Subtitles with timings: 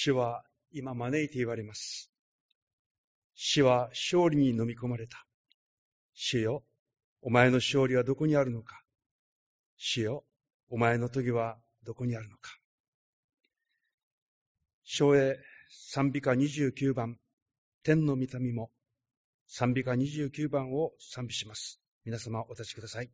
[0.00, 2.08] 主は今招いて言われます。
[3.34, 5.26] 死は勝利に飲み込まれた。
[6.14, 6.62] 主よ、
[7.20, 8.80] お前の勝利はどこにあるのか。
[9.76, 10.24] 主よ、
[10.68, 12.56] お前の時はどこにあるのか。
[14.84, 15.36] 昭栄
[15.68, 17.18] 賛美歌29番、
[17.82, 18.70] 天の御民も
[19.48, 21.80] 賛美歌29番を賛美します。
[22.04, 23.10] 皆様お立ちください。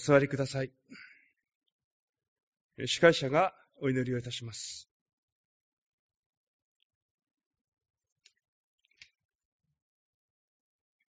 [0.00, 0.72] 座りください。
[2.86, 4.88] 司会者がお祈りをいたします。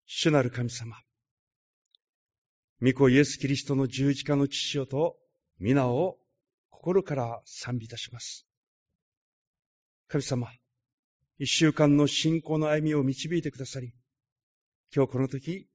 [0.06, 0.96] 主なる神様、
[2.80, 5.16] 御子イエス・キリストの十字架の父よと
[5.58, 6.18] 皆を
[6.70, 8.46] 心から賛美いたします。
[10.08, 10.48] 神様、
[11.38, 13.92] 一週間の信仰の歩みを導いてくださり、
[14.92, 15.68] 今日この時、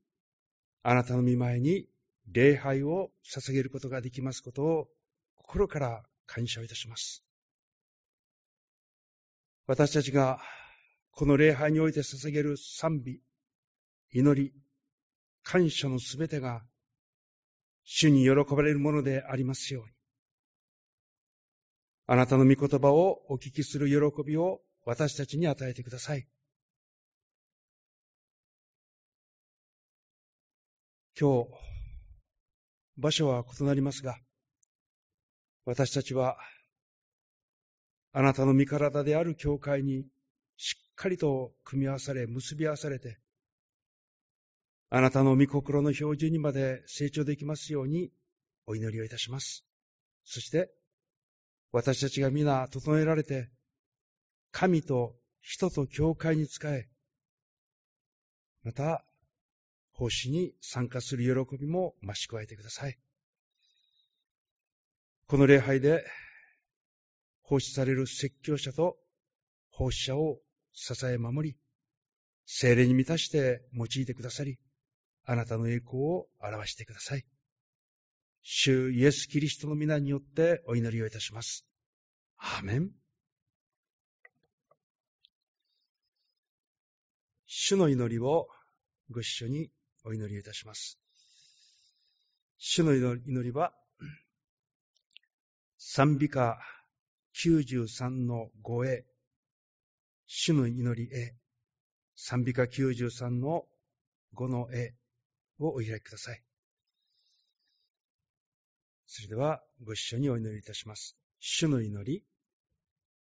[0.81, 1.87] あなたの見前に
[2.27, 4.87] 礼拝を捧げることができますことを
[5.35, 7.23] 心から感謝をいたします。
[9.65, 10.39] 私たちが
[11.11, 13.19] この礼拝において捧げる賛美、
[14.11, 14.53] 祈り、
[15.43, 16.63] 感謝のすべてが
[17.83, 19.91] 主に喜ばれるものでありますように。
[22.05, 26.27] あなたの御言葉をお聞きする喜びを私たちに与えてください。
[31.19, 31.72] 今日、
[32.97, 34.17] 場所は異なりますが、
[35.65, 36.37] 私たちは、
[38.11, 40.05] あなたの身体である教会に
[40.57, 43.19] しっかりと組み合わされ、結び合わされて、
[44.89, 48.11] あなたの御心の標準にまで成長できますように
[48.67, 49.65] お祈りをいたします。
[50.23, 50.71] そして、
[51.71, 53.49] 私たちが皆整えられて、
[54.51, 56.87] 神と人と教会に仕え、
[58.63, 59.03] また
[60.03, 62.97] 奉仕に参加する喜びも増し加えてください。
[65.27, 66.05] この礼拝で
[67.41, 68.97] 奉仕される説教者と
[69.69, 70.39] 奉仕者を
[70.73, 71.57] 支え守り、
[72.45, 74.59] 精霊に満たして用いてくださり、
[75.23, 77.25] あなたの栄光を表してください。
[78.41, 81.65] 主イエス・キリストの皆によってお祈りをいたします。
[82.35, 82.91] アーメン。
[87.45, 88.49] 主の祈りを
[89.09, 89.71] ご一緒に
[90.05, 90.99] お祈りいたします。
[92.57, 93.73] 主の祈りは、
[95.77, 96.59] 賛美歌
[97.35, 99.05] 93の5へ、
[100.27, 101.35] 主の祈りへ、
[102.15, 103.65] 賛美歌93の
[104.35, 104.93] 5の絵
[105.59, 106.43] をお開きください。
[109.07, 111.15] それではご一緒にお祈りいたします。
[111.39, 112.23] 主の祈り、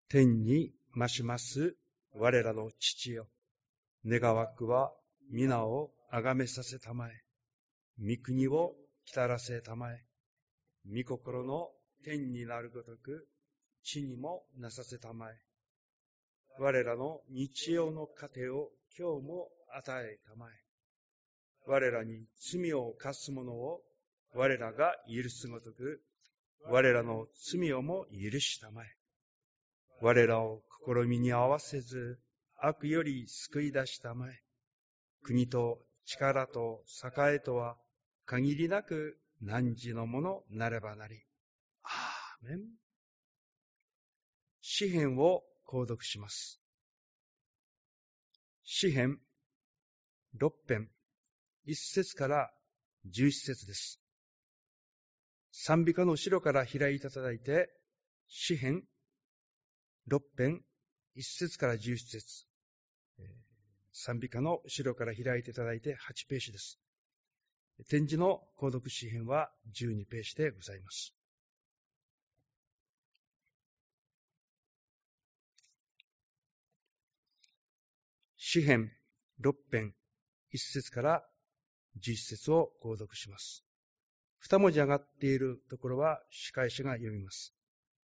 [0.08, 1.76] 天に増します
[2.14, 3.28] 我らの父よ。
[4.04, 4.92] 願わくは
[5.30, 7.12] 皆をあがめさせたまえ、
[7.98, 8.74] 御国を
[9.06, 10.04] 来たらせたまえ、
[10.86, 11.70] 御心の
[12.04, 13.26] 天になるごとく、
[13.82, 15.32] 地にもなさせたまえ。
[16.58, 18.68] 我らの日曜の糧を
[18.98, 20.50] 今日も与えたまえ。
[21.66, 23.80] 我らに罪を犯す者を
[24.34, 26.02] 我らが許すごとく、
[26.66, 28.86] 我らの罪をも許したまえ。
[30.02, 32.18] 我らを試みに合わせず、
[32.58, 34.42] 悪より救い出したまえ。
[35.22, 36.84] 国と力と
[37.16, 37.76] 栄とは
[38.26, 41.24] 限りなく汝のものなればなり。
[41.82, 42.60] アーメン。
[44.60, 46.60] 詩篇を購読します。
[48.64, 49.18] 詩篇
[50.38, 50.88] 6編
[51.66, 52.50] 1節から
[53.06, 54.00] 11節です。
[55.50, 57.68] 賛美歌の後ろから開いていただいて、
[58.28, 58.82] 詩篇
[60.08, 60.62] 6編
[61.16, 62.46] 1節から11節
[63.92, 66.78] 賛美歌の後ろから開いていただいて8ページです。
[67.88, 71.14] 展示の購読詩編は12ページでございます。
[78.36, 78.92] 詩編
[79.40, 79.94] 6編
[80.52, 81.24] 1節から
[82.00, 83.64] 11節を購読します。
[84.40, 87.54] 二文字上がっているところは司会者が読みます。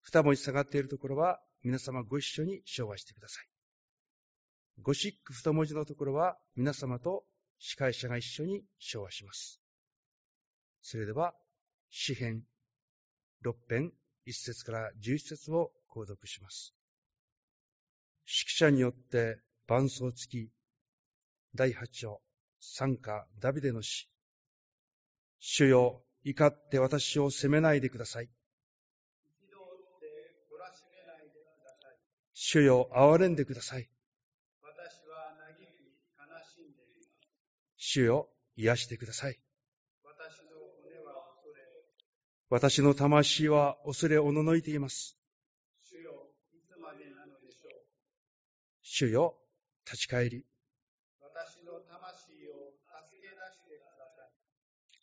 [0.02, 3.55] 二文字下がっているところは皆様ご一緒に唱和してください。
[4.82, 7.24] ゴシック二文字のところは皆様と
[7.58, 9.60] 司会者が一緒に唱和します。
[10.82, 11.34] それでは、
[11.90, 12.42] 詩編
[13.42, 13.92] 六編
[14.24, 16.74] 一節から十一節を購読します。
[18.26, 19.38] 指揮者によって
[19.68, 20.50] 伴奏付き、
[21.54, 22.20] 第八章、
[22.60, 24.10] 参加ダビデの詩。
[25.38, 28.28] 主よ、怒って私を責めないでください。
[32.32, 33.88] 主よ、憐れんでください。
[34.60, 37.10] 私は嘆き、悲しんでいます。
[37.88, 39.38] 主よ、癒してください。
[40.02, 41.62] 私の骨は恐れ、
[42.50, 45.16] 私の魂は恐れおののいています。
[45.84, 46.10] 主よ、
[46.52, 47.86] いつまでなのでしょう。
[48.82, 49.38] 主よ、
[49.84, 50.44] 立ち返り、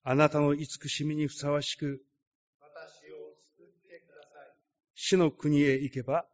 [0.05, 2.03] あなたの慈しみにふさわしく、
[2.59, 4.51] 私を救ってください。
[4.95, 6.27] 死の国へ行けば、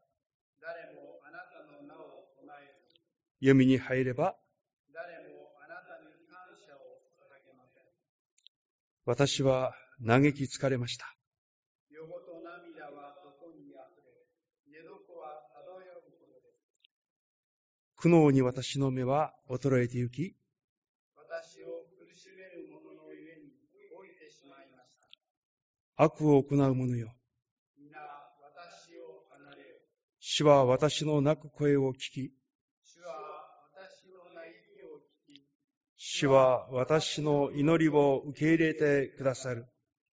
[0.59, 2.99] 誰もあなたの名を唱えず、
[3.39, 4.35] 読みに入れば、
[4.91, 7.83] 誰もあなたに感謝を捧げません。
[9.09, 9.73] 私は
[10.05, 11.15] 嘆き疲れました。
[11.89, 13.73] 夜ごと涙は底に溢
[14.05, 16.61] れ、寝床は漂うほどです。
[17.95, 20.35] 苦悩に私の目は衰えてゆき、
[25.95, 27.11] 悪を行う者よ。
[30.19, 32.38] 主は私の泣く声を聞き、
[36.19, 39.65] 主は私の祈りを受け入れてくださる。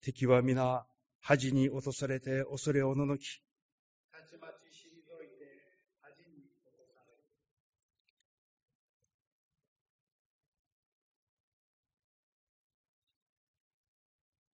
[0.03, 0.87] 敵は皆、
[1.21, 3.43] 恥に落とされて恐れおののき、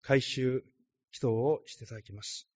[0.03, 0.63] 回収
[1.13, 2.49] 祈祷をしていただきます。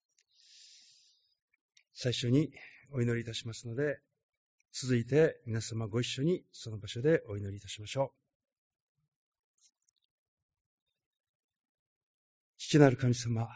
[1.93, 2.53] 最初に
[2.93, 3.99] お祈りいたしますので、
[4.71, 8.24] 続いて皆様ご一緒にその場所でお祈りいたしましょう。
[12.75, 13.47] 父なる神様、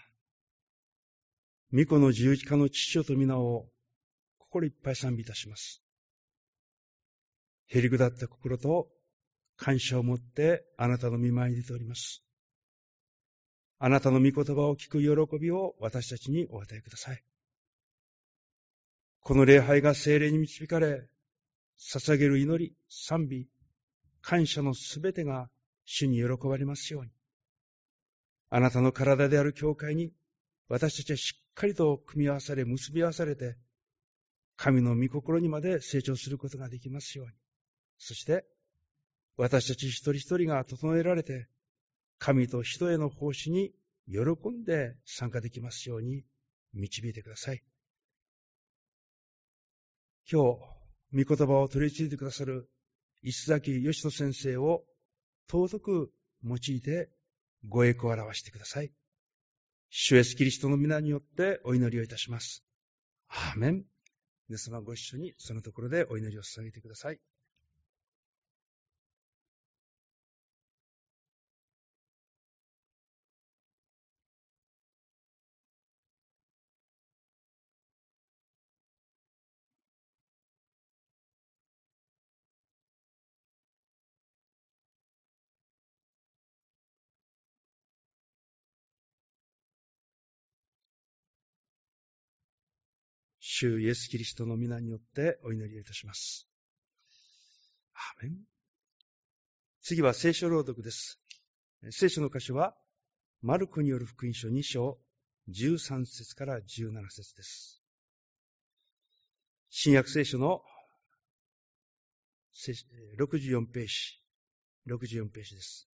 [1.74, 3.68] 御子の十字架の父よと皆を
[4.38, 5.81] 心いっぱい賛美いたします。
[7.68, 8.88] へりくだった心と
[9.57, 12.24] 感謝を持ってあなたの見舞いに出ております。
[13.77, 17.22] あなたの御言葉を聞く喜びを私たちにお与えください。
[19.19, 21.10] この礼拝が精霊に導かれ、
[21.77, 23.50] 捧げる祈り、賛美、
[24.22, 25.50] 感謝のすべてが
[25.83, 27.12] 主に喜ばれますように。
[28.50, 30.12] あなたの体である教会に
[30.69, 33.57] 私たちはしっかりと組み合わされ、結び合わされて、
[34.56, 37.34] 神の御心にまで成長することができますように。
[37.98, 38.46] そして、
[39.36, 41.48] 私たち一人一人が整えられて、
[42.19, 43.72] 神と人への奉仕に
[44.07, 46.24] 喜んで参加できますように
[46.74, 47.63] 導いてください。
[50.31, 50.44] 今
[51.12, 52.69] 日、御言葉を取り継いでくださる
[53.24, 54.84] 石崎義人先生を
[55.50, 56.12] 尊く
[56.44, 57.10] 用いて
[57.68, 58.92] ご栄光を表してください。
[59.90, 62.64] 主イエスキリストの皆によってお祈りをいたします。
[63.28, 63.86] アーメン。
[64.48, 67.20] 皆様ご一緒にそのところでお祈りを捧げてください。
[93.51, 96.48] 主イエス・キリストの皆によってお祈りをいたします。
[97.96, 98.38] アーメン。
[99.82, 101.20] 次は聖書朗読です。
[101.89, 102.75] 聖書の箇所は、
[103.41, 105.00] マルコによる福音書2章
[105.50, 107.82] 13節から17節です。
[109.72, 110.62] 新約聖書の
[113.18, 114.22] 64ページ、
[114.88, 115.89] 64ページです。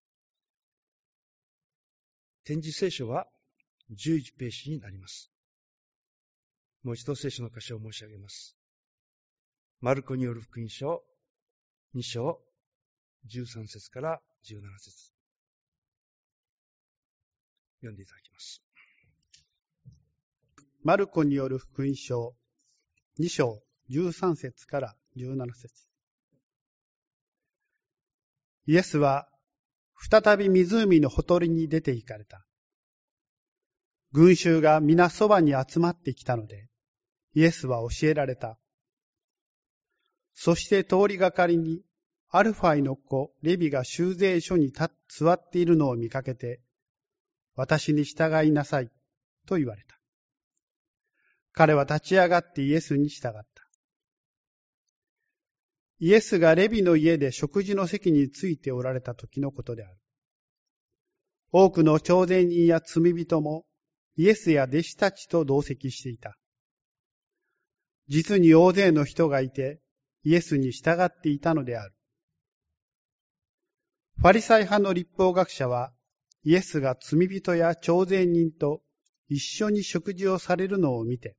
[2.45, 3.27] 展示聖書は
[3.91, 5.32] 11ページになります。
[6.83, 8.57] もう一度聖書の箇所を申し上げます。
[9.79, 11.03] マルコによる福音書
[11.95, 12.41] 2章
[13.29, 15.13] 13節から17節
[17.81, 18.61] 読んでいただきます。
[20.83, 22.35] マルコによる福音書
[23.19, 25.87] 2章13節から17節
[28.65, 29.27] イエスは
[30.09, 32.45] 再び湖のほとりに出て行かれた。
[34.11, 36.67] 群衆が皆そばに集まってきたので、
[37.33, 38.57] イエスは教えられた。
[40.33, 41.81] そして通りがかりに、
[42.29, 46.61] アルファイの子、レビが修税所に座っているのを見かけて、
[47.55, 48.89] 私に従いなさい、
[49.45, 49.99] と言われた。
[51.51, 53.47] 彼は立ち上がってイエスに従った。
[55.99, 59.97] イエスがレビの家で食事の席についておられた時のことである。
[61.51, 63.65] 多くの朝鮮人や罪人も
[64.17, 66.35] イエスや弟子たちと同席していた。
[68.13, 69.79] 実に大勢の人がいて
[70.23, 71.95] イエスに従っていたのである。
[74.17, 75.91] ファリサイ派の立法学者は
[76.43, 78.83] イエスが罪人や朝鮮人と
[79.29, 81.35] 一緒に食事をされるのを見て、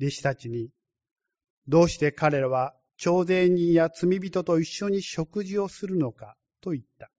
[0.00, 0.70] 弟子たちに、
[1.68, 7.12] どうして彼らは朝鮮人や罪人と一緒に食事をするのかと言った。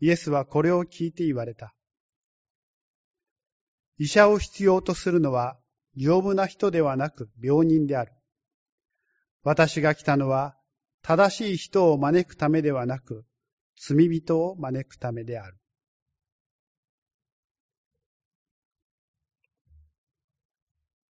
[0.00, 1.74] イエスはこれを聞いて言われた。
[3.98, 5.58] 医者を必要とするのは
[5.96, 8.12] 丈夫な人ではなく病人である。
[9.42, 10.56] 私が来たのは
[11.02, 13.24] 正しい人を招くためではなく
[13.76, 15.56] 罪人を招くためである。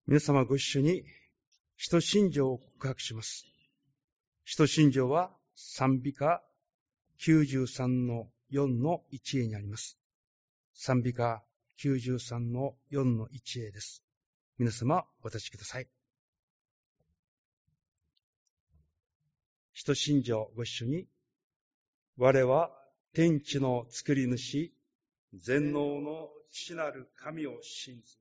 [0.06, 1.04] 皆様ご一緒に、
[1.76, 3.46] 使徒信条を告白します。
[4.44, 6.42] 使徒信条は賛美歌
[7.20, 9.98] 93の4の1へにあります。
[10.74, 11.44] 賛美歌
[11.82, 14.02] 93の4の1へです。
[14.58, 15.88] 皆様、お立ちください。
[19.72, 21.08] 使徒信条ご一緒に、
[22.18, 22.70] 我は
[23.14, 24.70] 天地の作り主、
[25.32, 28.18] 全能の父なる神を信ず。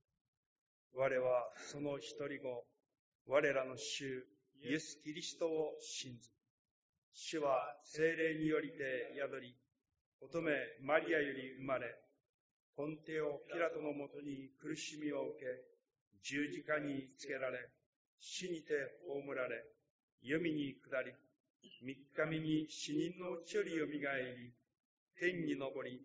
[0.94, 2.66] 我はその一人子、
[3.28, 4.26] 我らの主、
[4.64, 6.30] イエス・キリストを信ず。
[7.14, 8.78] 主は精霊によりて
[9.18, 9.54] 宿り、
[10.22, 11.94] 乙女マリアより生まれ、
[12.78, 15.71] 根底をピラトのもとに苦しみを受け、
[16.24, 17.70] 十字架につけられ、
[18.20, 18.74] 死にて
[19.06, 19.64] 葬られ、
[20.22, 21.12] 読みに下り、
[21.82, 24.54] 三日目に死人のうちよりよみがえり、
[25.18, 26.02] 天に昇り、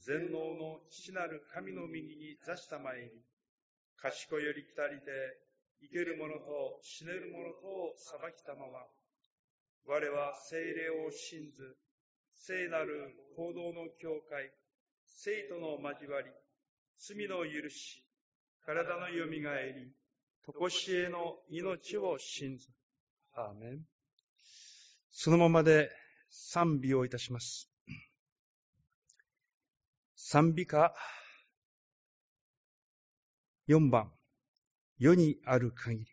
[0.00, 3.10] 全能の父なる神の右に座したまえに、
[3.96, 5.04] 賢より来たりて、
[5.80, 8.86] 生ける者と死ねる者とを裁きたまま、
[9.86, 11.76] 我は精霊を信ず、
[12.34, 14.50] 聖なる行動の境界、
[15.04, 16.28] 生徒の交わり、
[16.98, 18.05] 罪の許し、
[18.66, 19.92] 体のよみがえり、
[20.44, 22.66] とこしえの命を信ず。
[23.32, 23.86] アーメン。
[25.12, 25.88] そのままで
[26.30, 27.70] 賛美をいたします。
[30.16, 30.92] 賛美歌
[33.68, 34.10] 4番、
[34.98, 36.06] 世にある限り。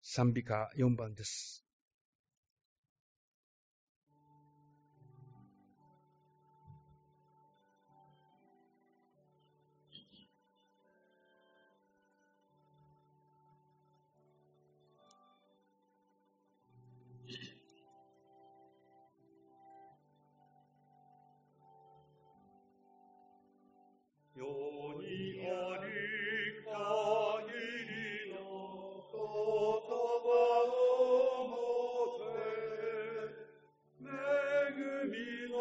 [0.00, 1.67] 賛美歌4番です。
[24.38, 26.70] 世にある限
[27.88, 28.36] りの
[29.10, 29.18] 言
[30.22, 30.30] 葉
[30.70, 32.30] をもて
[34.00, 34.06] 恵
[35.10, 35.18] み
[35.50, 35.58] の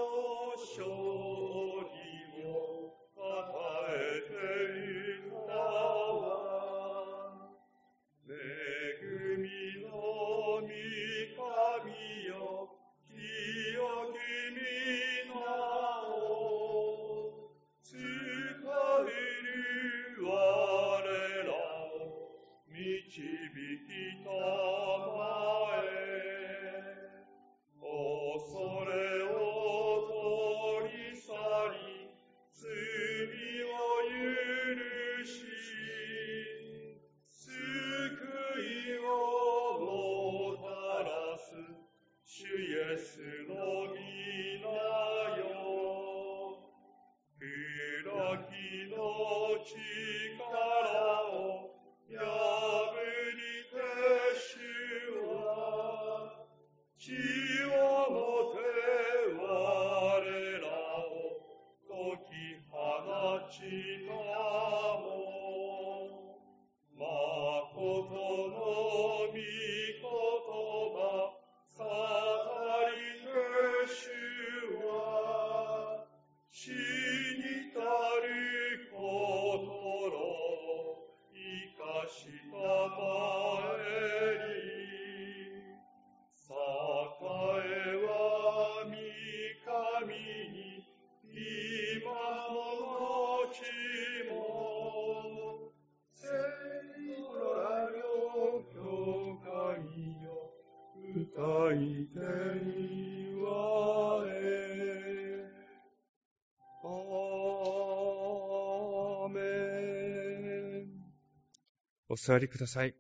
[112.18, 112.96] 座りください。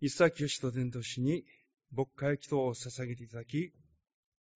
[0.00, 1.44] 一切義と伝道師に
[1.92, 3.72] 牧会祈祷を捧げていただき、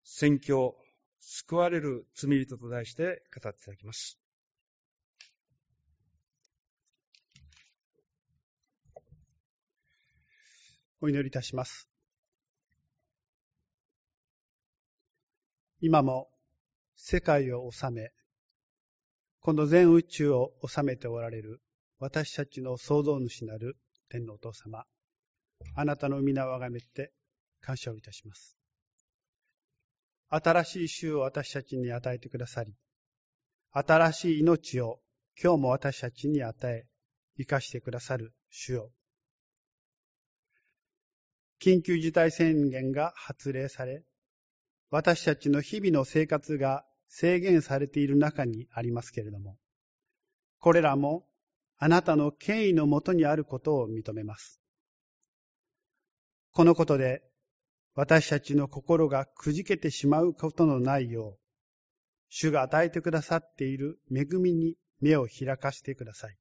[0.05, 0.77] 宣教、
[1.21, 4.19] 救われる罪人と題して語っていただきます。
[11.01, 11.89] お祈りいたします。
[15.81, 16.29] 今も
[16.95, 18.13] 世界を治め、
[19.41, 21.61] この全宇宙を治めておられる
[22.03, 23.77] 私たちの創造主なる
[24.11, 24.83] 天皇お父様、
[25.77, 27.13] あなたの皆をあがめて
[27.61, 28.59] 感謝をいたします。
[30.29, 32.75] 新しい週を私たちに与えてくださり、
[33.71, 34.99] 新しい命を
[35.41, 36.87] 今日も私たちに与え、
[37.37, 38.91] 生かしてくださる主よ。
[41.61, 44.03] 緊急事態宣言が発令され、
[44.91, 49.57] 私たちの日々の生活が制限されている中にありますけれども、
[50.59, 51.29] これらも
[51.85, 54.61] あなたの権威のもとにあることを認めます。
[56.53, 57.25] このことで
[57.97, 61.39] 私たちの心がくじけてしまうことのないよう、
[62.29, 66.39] 主が与えてくださっている恵みに目を開かせてください。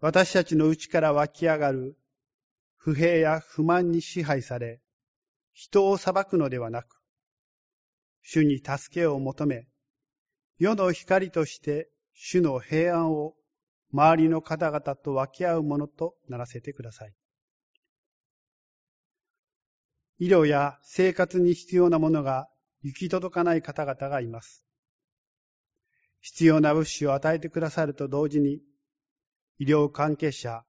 [0.00, 1.98] 私たちの内から湧き上がる
[2.76, 4.80] 不平や不満に支配され、
[5.52, 7.02] 人を裁くのではなく、
[8.22, 9.66] 主に助けを求め、
[10.56, 13.34] 世の光として主の平安を
[13.92, 17.14] 周りの方々と分け合うものとならせてください。
[20.18, 22.48] 医療や生活に必要なものが
[22.82, 24.64] 行き届かない方々がいます。
[26.20, 28.60] 必要な物資を与えてくださると同時に、
[29.58, 30.64] 医療関係者、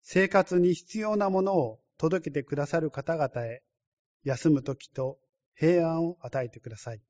[0.00, 3.62] 生活に必要なものを届けてくださる方々へ
[4.22, 5.18] 休む時と
[5.54, 7.00] 平安を与えてください。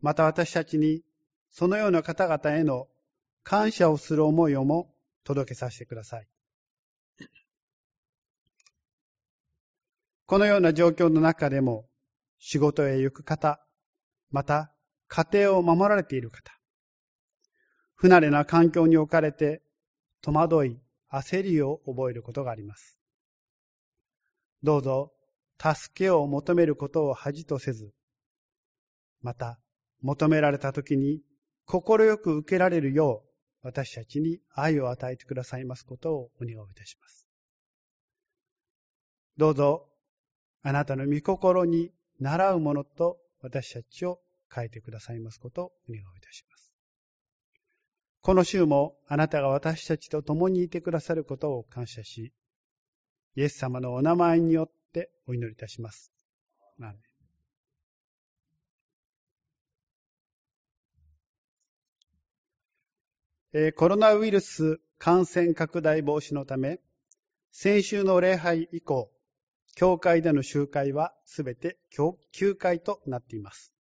[0.00, 1.02] また私たちに
[1.50, 2.88] そのような方々への
[3.42, 6.28] 感謝をする思いをも届けさせてください。
[10.26, 11.88] このような状況の中でも
[12.38, 13.60] 仕事へ行く方、
[14.30, 14.72] また
[15.06, 16.52] 家庭を守られている方、
[17.94, 19.62] 不慣れな環境に置かれて
[20.22, 20.80] 戸惑い、
[21.12, 22.98] 焦りを覚えることがあります。
[24.62, 25.12] どうぞ
[25.58, 27.92] 助けを求めることを恥とせず、
[29.22, 29.58] また、
[30.02, 31.22] 求められた時に
[31.66, 33.22] 快く受けられるよ
[33.62, 37.26] う、私たちに愛を与えてくださいますことをお願いいたします。
[39.36, 39.88] どうぞ、
[40.62, 44.20] あなたの御心に習うものと私たちを
[44.52, 46.72] 変えてくださいますことをお願いいたします。
[48.22, 52.32] この週もあなたが私たちと共にいてくださることを感謝し、
[53.34, 56.10] イエス様のお名前によってってお祈りいたします。
[63.76, 66.78] コロナウイルス感染拡大防止のため、
[67.52, 69.10] 先週の礼拝以降、
[69.74, 71.78] 教会での集会はすべて
[72.32, 73.72] 休会となっています。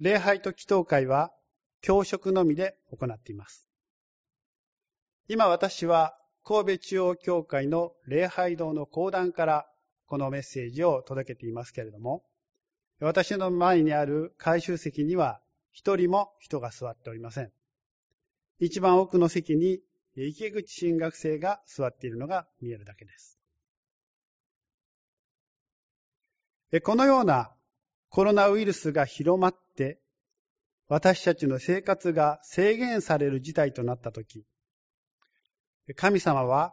[0.00, 1.32] 礼拝と祈祷会は
[1.80, 3.70] 教職のみで行っています。
[5.28, 9.66] 今私は神戸中央教会の礼拝堂の講談から
[10.04, 12.22] このメッセージを届けていますけれども、
[13.00, 17.50] 私の前にある回収席には一人も人が座っておりません。
[18.64, 19.80] 一番奥の席に
[20.14, 23.40] 池口新学生が座っているのが見えるだけです。
[26.84, 27.50] このような
[28.08, 29.98] コロナウイルスが広まって、
[30.86, 34.46] 私たちの生活が制限される事態となったとき、
[35.96, 36.72] 神様は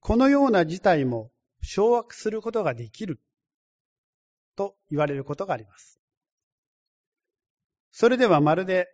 [0.00, 1.30] このような事態も
[1.62, 3.20] 掌握することができる
[4.56, 6.00] と言われることがあります。
[7.92, 8.88] それではまるで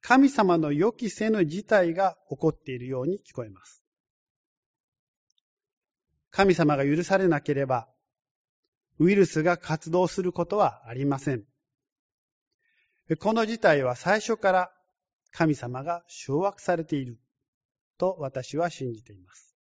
[0.00, 3.82] 神様の予期せぬ事態が起こっているように聞こえます。
[6.30, 7.88] 神様が許されなければ、
[8.98, 11.44] ウイルスが活動することはありません。
[13.18, 14.72] この事態は最初から
[15.32, 17.18] 神様が掌握されている
[17.98, 19.56] と私は信じています。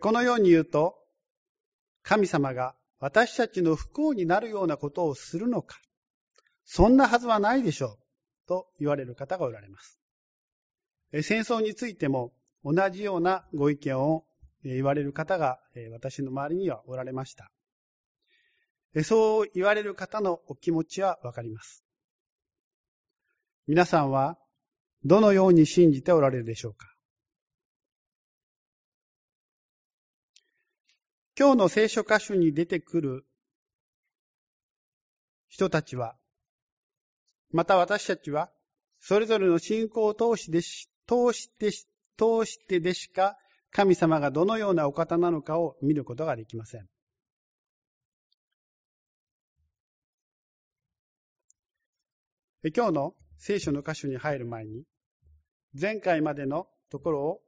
[0.00, 0.96] このように言うと、
[2.02, 5.80] 神様が私たちの不幸になるようなことをするのか、
[6.72, 7.98] そんなはずはないでしょう、
[8.46, 9.98] と言われる方がおられます。
[11.22, 12.32] 戦争についても
[12.64, 14.24] 同じようなご意見を
[14.62, 15.58] 言われる方が
[15.90, 17.50] 私の周りにはおられました。
[19.02, 21.84] そう言われる方のお気持ちはわかります。
[23.66, 24.38] 皆さんは
[25.04, 26.86] どのように信じておられるでしょうか？
[31.36, 33.26] 今日の聖書箇所に出てくる
[35.48, 36.14] 人たちは、
[37.52, 38.50] また私たちは、
[39.00, 41.70] それぞれの信仰を通してし通して
[42.16, 43.36] 通してでしか
[43.70, 46.86] 神様がどのようなお方なのかを見ることができません。
[52.74, 54.84] 今日の聖書の箇所に入る前に、
[55.80, 57.40] 前回までのところを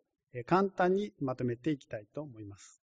[0.47, 2.81] 簡単にまとめていきたいと思います。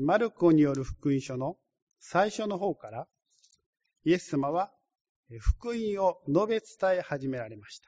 [0.00, 1.58] マルコによる福音書の
[2.00, 3.06] 最初の方から、
[4.04, 4.70] イエス様は
[5.40, 7.80] 福音を述べ伝え始められまし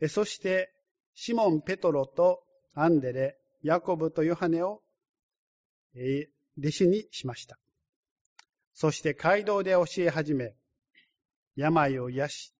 [0.00, 0.08] た。
[0.08, 0.72] そして、
[1.14, 2.42] シモン・ペトロと
[2.74, 4.82] アンデレ、ヤコブとヨハネを
[6.58, 7.58] 弟子にしました。
[8.74, 10.54] そして街道で教え始め、
[11.54, 12.54] 病を癒し、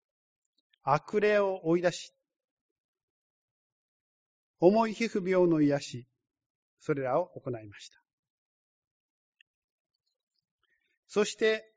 [0.82, 2.14] 悪霊を追い出し、
[4.58, 6.06] 重い皮膚病の癒し、
[6.80, 8.05] それらを行いました。
[11.06, 11.72] そして、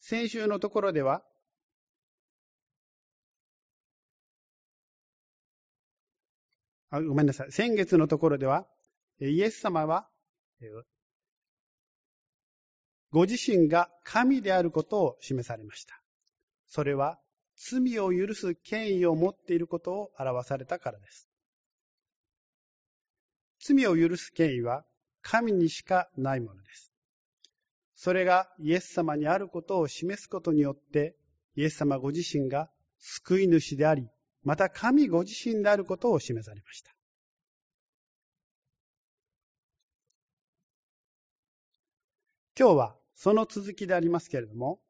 [0.00, 1.24] 先週のところでは、
[6.90, 7.52] あごめんなさい。
[7.52, 8.66] 先月のところでは、
[9.20, 10.08] イエス様は、
[13.10, 16.00] ご自身が神であることを示されました。
[16.68, 17.20] それは、
[17.56, 21.28] 罪を許す権威を持っていることを表されたからです。
[23.60, 24.84] 罪を許す権威は
[25.22, 26.93] 神にしかないものです。
[27.94, 31.16] それがイエス様にあることを示すことによって、
[31.56, 34.08] イエス様ご自身が救い主であり、
[34.42, 36.94] また神ご自身であることを示されました。
[42.58, 44.80] 今日はその続きでありますけれども、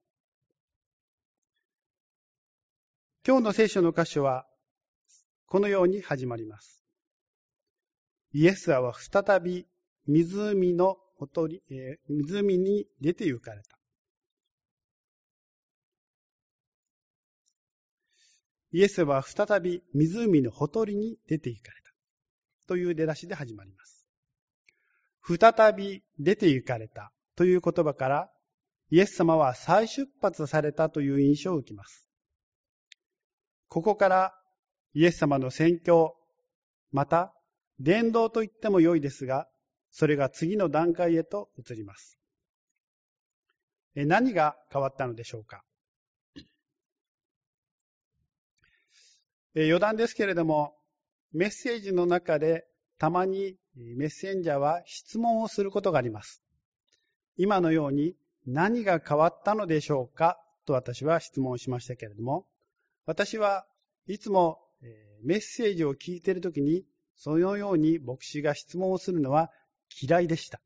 [3.26, 4.46] 今日の聖書の箇所は
[5.46, 6.84] このように始まります。
[8.32, 9.66] イエスは再び
[10.06, 13.78] 湖のほとり、えー、湖に出て行かれた。
[18.72, 21.84] イエスは再び湖のほとりに出て行かれた。
[22.66, 24.06] という出だしで始まります。
[25.26, 28.30] 再び出て行かれたという言葉から、
[28.90, 32.08] イエス様は再出発されたという印象を受けます。
[33.68, 34.34] ここから
[34.92, 36.16] イエス様の宣教、
[36.92, 37.32] また
[37.80, 39.48] 伝道と言っても良いですが、
[39.96, 42.18] それが次の段階へと移ります。
[43.94, 45.62] 何が変わったのでしょうか？
[49.54, 50.74] 余談ですけれども、
[51.32, 52.66] メッセージの中で
[52.98, 56.42] たまにメッセンジャーは質問をすることがあります。
[57.36, 60.40] 今のように何が変わったのでしょうか？
[60.66, 62.46] と私は質問しましたけれども、
[63.06, 63.64] 私は
[64.08, 64.58] いつも
[65.22, 69.52] メッセージを聞いているときにそのように牧師が質問をするのは
[70.00, 70.60] 嫌いでした。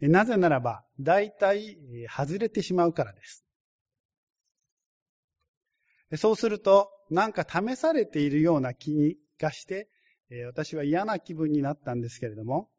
[0.00, 3.44] なぜならば、大体外れてしまうからです。
[6.16, 9.88] そうすると、なんか試されているような気がして、
[10.46, 12.70] 私は嫌な気分になったんですけれども、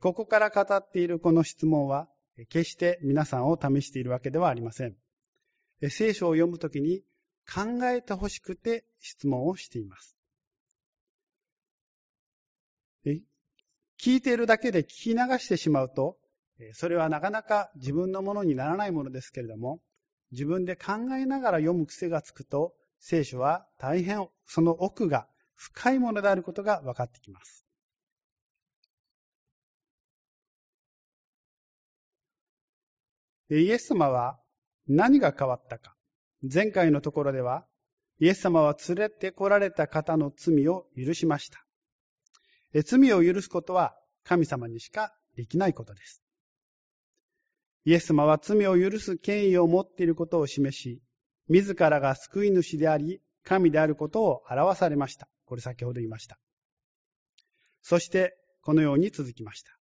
[0.00, 2.08] ここから語っているこの質問は、
[2.48, 4.96] 決して皆さんを試しているわけではありません。
[5.90, 7.02] 聖書を読むときに
[7.52, 10.16] 考えてほしくて質問をしています。
[14.02, 16.16] 聞いているだけで聞き流してしまうと、
[16.72, 19.80] それはなかなか自分のものにならないものですけれども、
[20.32, 27.66] 自分で考えながら読む癖がつくと、聖書は大変その奥が深いものであることが分かってきます。
[33.50, 34.38] イエス様は
[34.86, 35.94] 何が変わったか。
[36.42, 37.66] 前回のところでは、
[38.18, 41.66] イエス様は連れて来られた方の罪を許しました。
[42.72, 46.22] 罪を許すことは神様にしかできないことです。
[47.84, 51.02] イエス様は罪を許す権威を持っていることを示し、
[51.48, 55.28] 自らが救い主であり、神であることを表されました。
[55.46, 56.38] これ先ほど言いました。
[57.82, 59.72] そして、このように続きました。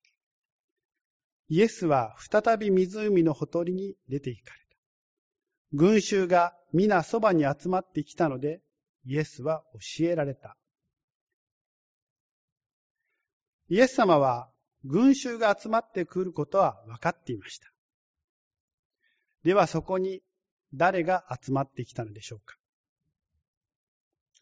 [1.49, 4.77] イエスは再び湖のほとりに出て行かれた。
[5.73, 8.61] 群衆が皆そばに集まってきたので、
[9.05, 9.63] イエスは
[9.99, 10.57] 教えられた。
[13.69, 14.51] イエス様は
[14.85, 17.71] 群衆が集まってくることは分かっていました。
[19.45, 20.23] ではそこに
[20.75, 22.57] 誰が集まってきたのでしょうか？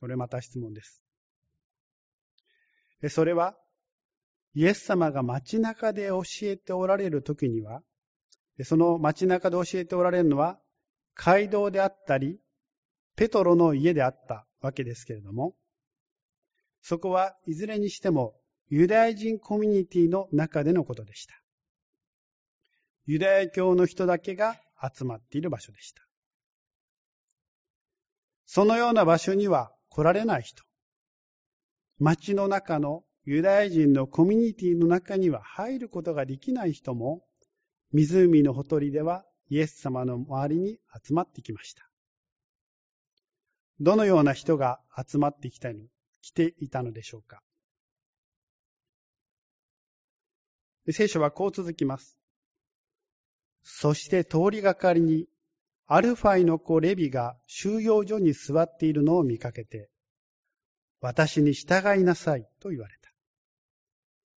[0.01, 1.03] これまた質問です。
[3.09, 3.57] それは、
[4.55, 7.83] イエス様が街中で教えておられる時には、
[8.63, 10.59] その街中で教えておられるのは、
[11.15, 12.41] 街道であったり、
[13.17, 15.55] ペトロの家であったわけですけれども、
[16.81, 18.35] そこはいずれにしても
[18.69, 21.35] ユダヤ人コミュニティの中でのことでした。
[23.07, 24.57] ユダヤ教の人だけが
[24.93, 26.03] 集まっている場所でした。
[28.45, 30.65] そのような場所には来られない人。
[31.99, 37.23] 町の中のユダヤ人のコミュニティの中には入ることができない人も、
[37.93, 41.89] 湖のほとりではイエス様の周りに集まってきました。
[43.79, 45.89] どのような人が集まってきたに
[46.23, 47.43] 来ていたのでしょうか。
[50.93, 52.17] 聖書はこう続きます。
[53.63, 55.27] そして通りがかりに、
[55.87, 59.89] アルファイの子レビが収容所に座っているのを見かけて、
[61.01, 63.13] 私に従いなさいと言われた。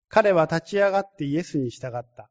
[0.10, 2.30] 彼は立ち上がってイエスに従った。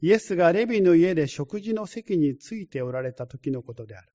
[0.00, 4.12] イエスがレビの家で食事の席についておられた時のことである。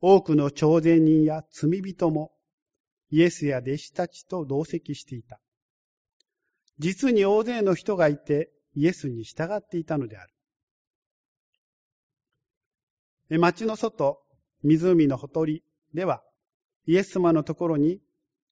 [0.00, 2.32] 多くの朝鮮人や罪人も
[3.10, 5.40] イエスや弟子たちと同席していた。
[6.78, 10.26] 実に大勢の人がいてイエスに従っていたのであ
[13.28, 13.38] る。
[13.38, 14.22] 町の外、
[14.62, 16.22] 湖のほとりでは、
[16.86, 18.00] イエス様のところに、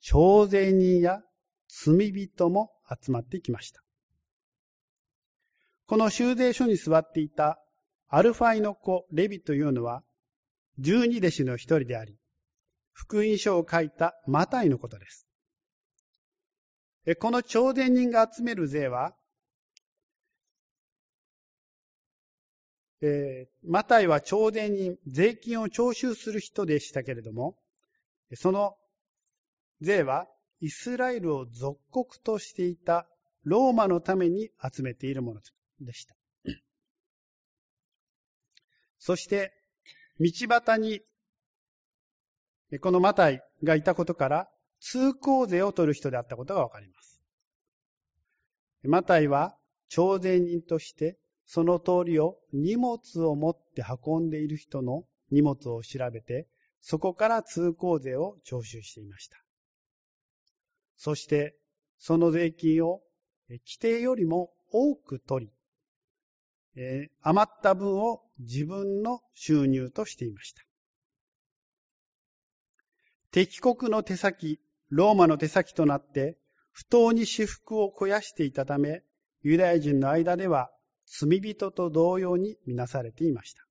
[0.01, 1.23] 徴税人や
[1.69, 3.83] 罪人も集まってきました。
[5.87, 7.61] この修税所に座っていた
[8.09, 10.03] アルファイの子レビというのは、
[10.79, 12.17] 十二弟子の一人であり、
[12.93, 15.24] 福音書を書いたマタイのことです。
[17.19, 19.15] この徴税人が集める税は、
[23.03, 27.59] えー、マタイは徴税人、税金を徴収する人でしたけれども、
[28.35, 28.77] その
[29.83, 30.27] 税は
[30.61, 33.07] イスラエルを属国としていた
[33.43, 35.41] ローマのために集めているもの
[35.81, 36.15] でした。
[38.99, 39.53] そして、
[40.19, 41.03] 道端に、
[42.81, 44.49] このマタイがいたことから、
[44.87, 47.23] 通行税を取る人であったことがわかります。
[48.83, 49.57] マタイは、
[49.89, 51.17] 徴税人として、
[51.47, 56.47] その通りを荷物を持って運んでいる人の荷物を調べて、
[56.81, 59.39] そこから通行税を徴収していました。
[60.99, 61.57] そして、
[61.99, 63.01] その税金を
[63.49, 65.53] 規定よりも多く取り、
[66.77, 70.63] えー、余った分を自分の収入としていました。
[73.31, 74.61] 敵国の手先、
[74.97, 76.39] ローマの手先となって、
[76.71, 79.03] 不当に私服を肥やしていたため、
[79.43, 80.71] ユダヤ人の間では
[81.05, 83.67] 罪人と同様にみなされていました。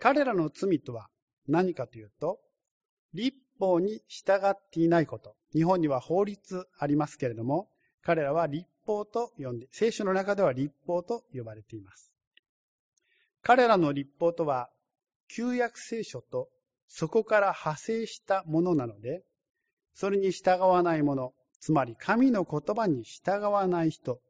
[0.00, 1.08] 彼らの罪とは
[1.46, 2.40] 何かというと、
[3.12, 5.36] 立法に従っていないこと。
[5.52, 7.68] 日本には法律ありますけれども、
[8.02, 12.12] 彼らは立法と呼んで、聖書の中では立法と呼ばれています。
[13.42, 14.70] 彼らの立法とは、
[15.28, 16.48] 旧約聖書と
[16.88, 19.22] そこから派生したものなので、
[19.94, 24.20] それに従わない者、つまり神の言葉に従わない人、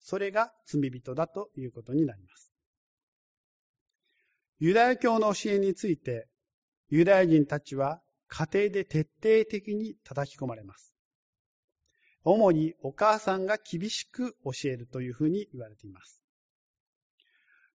[0.00, 2.52] それが罪人だということになります。
[4.58, 6.28] ユダヤ教の教えについて、
[6.88, 10.94] ユダヤ人たちは家庭で徹底的に叩き込まれます。
[12.24, 16.22] 主にお母さんが厳しく教えるというふうに言われています。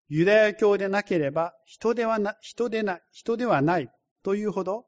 [0.08, 3.88] ユダヤ教でなければ人ではな人でな人ではない
[4.24, 4.86] というほど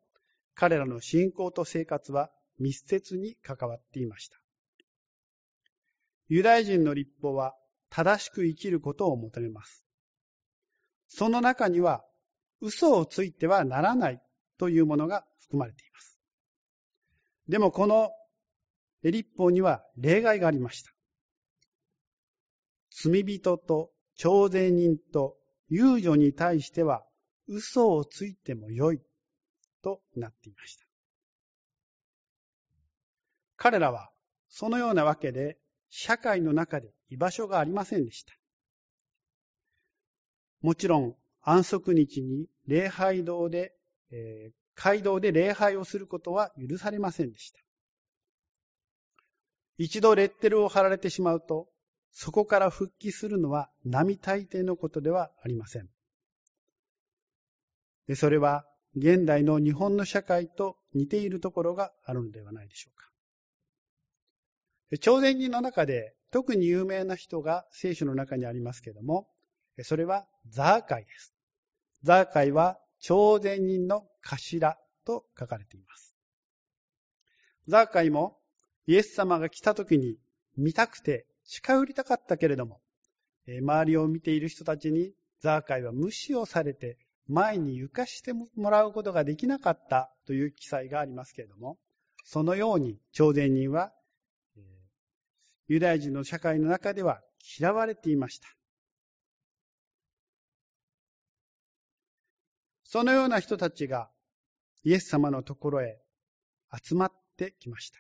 [0.55, 4.38] 彼らの信仰と生活は密接に関わっていました。
[6.29, 7.55] ユダヤ人の立法は
[7.90, 9.85] 正しく生きることを求めます。
[11.07, 12.03] その中には
[12.61, 14.20] 嘘をついてはならない
[14.59, 16.18] というものが含まれています。
[17.46, 18.11] でもこの
[19.05, 20.90] 立法には例外がありました。
[22.90, 25.37] 罪人と徴税人と
[25.68, 27.05] 遊女に対しては
[27.46, 29.01] 嘘をついてもよい
[29.87, 30.85] となっていました。
[33.57, 34.11] 彼らは
[34.49, 35.59] そのようなわけで
[35.90, 38.33] 社会の中で居場所がありませんでした。
[40.61, 43.75] もちろん安息日に礼拝堂で、
[44.11, 47.61] えー、街道で礼拝をすることは許されませんでした。
[49.79, 51.68] 一度レッテルを貼られてしまうと、
[52.11, 55.88] そこから復帰するのは並大抵のことではありません。
[58.09, 58.64] でそれは
[58.96, 63.06] 現代の日本の社会と似ているところがあるのではないでしょうか。
[64.98, 69.28] 朝鮮人の中で特に有名な人が聖書の中にありますけれども、
[69.82, 71.35] それはザーカイです。
[72.02, 76.16] ザーカイは朝鮮人の頭と書かれています。
[77.68, 78.38] ザーカイも
[78.87, 80.16] イエス様が来た時に
[80.56, 82.80] 見たくて近寄りたかったけれども、
[83.46, 86.96] 周りを見ている人たちにザーカイは無視をされて
[87.29, 91.79] 前に床してもらうことができなかったという記載がありますけれども、
[92.25, 93.93] そのように朝鮮人は
[95.69, 97.21] ユダヤ人の社会の中では
[97.59, 98.49] 嫌われていました。
[102.85, 104.09] そのような人たちが
[104.85, 105.99] イエス様のところへ
[106.85, 107.99] 集まってきました。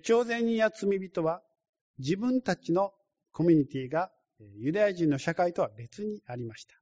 [0.00, 1.42] 朝鮮人や罪人は
[1.98, 2.92] 自分たちの
[3.32, 6.74] コミュニティがユダヤ人の社会とは別にありました。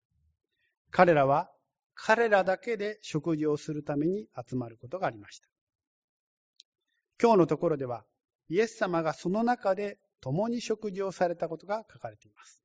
[0.90, 1.50] 彼らは
[1.94, 5.48] 彼らだけで食事をするために集まることがありました。
[7.20, 8.04] 今日のところでは、
[8.48, 12.62] イエス様がその中で共に食事をされたことが書かれています。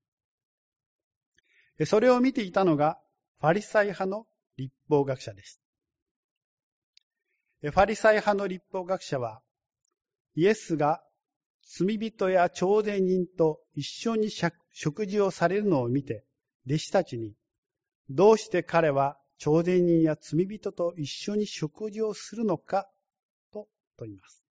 [1.85, 2.99] それを見ていたのが、
[3.39, 4.27] ファリサイ派の
[4.57, 5.61] 立法学者です。
[7.61, 9.41] ファリサイ派の立法学者は、
[10.35, 11.01] イエスが
[11.63, 14.29] 罪人や朝鮮人と一緒に
[14.71, 16.25] 食事をされるのを見て、
[16.67, 17.33] 弟子たちに、
[18.09, 22.89] どうして彼は朝鮮人や罪人と一緒に食事をするのか
[23.51, 24.43] と問います。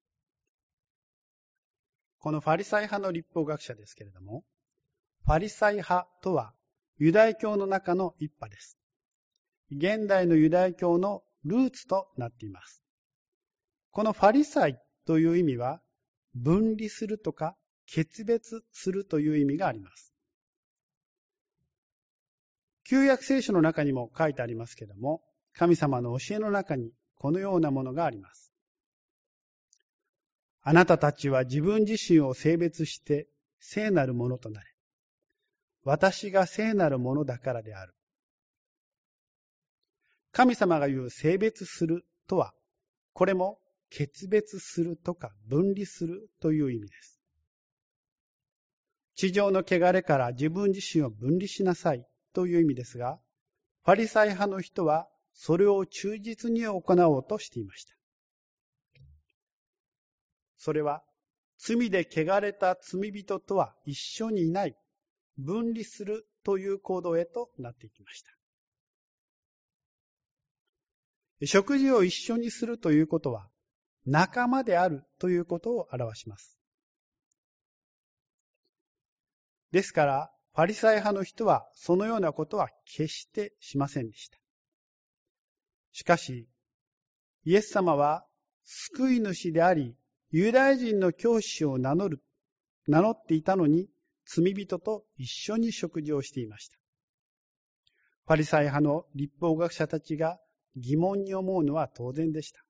[2.18, 4.44] このファリサイ派の立法学者ですけれども、
[5.24, 6.54] ファリサイ派とは
[6.98, 8.76] ユダヤ教の中の一派です。
[9.70, 12.83] 現代のユダヤ教のルーツとなっています。
[13.90, 15.80] このファリサイという意味は、
[16.35, 17.56] 分離するとか
[17.87, 20.10] 決別するという意味があります。
[22.90, 25.22] 旧約聖書の中にも書いてありますけれども、
[25.53, 28.53] 神様の教えの中にこのようなものがあります。
[30.62, 33.29] あなたたちは自分自身を性別して
[33.61, 34.66] 聖なるものとなれ。
[35.85, 37.94] 私が聖なるものだからである。
[40.33, 42.53] 神様が言う性別するとは、
[43.12, 47.20] これも決別するとか分離するという意味です。
[49.14, 53.20] 地上の汚れから自分自身を分離しなさいという意味ですが、
[53.84, 57.94] ファリサイ派の人はそれを忠実に行おうとしていました。
[60.58, 61.02] それは
[61.58, 64.76] 罪で汚れた罪人とは一緒にいない、
[65.36, 68.30] 分離するという行動へとなっていきました。
[71.46, 73.48] 食事を一緒にするということは、
[74.06, 76.58] 仲間であるということを表します。
[79.70, 84.38] ですから、ファリサイ派の人はそのようなことは決してしませんでした。
[85.92, 86.48] しかし、
[87.44, 88.26] イエス様は
[88.64, 89.96] 救い主であり、
[90.30, 92.22] ユダヤ人の教師を名乗る、
[92.86, 93.88] 名乗っていたのに、
[94.24, 96.76] 罪人と一緒に食事をしていました。
[98.26, 100.38] パリサイ派の立法学者たちが
[100.76, 102.64] 疑問に思うのは当然でした。